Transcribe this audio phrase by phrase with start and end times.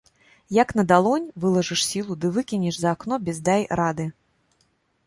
[0.55, 4.13] Як на далонь, вылажыш сілу ды выкінеш за акно без дай рады.